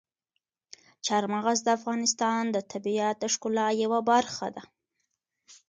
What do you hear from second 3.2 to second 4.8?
ښکلا یوه برخه ده.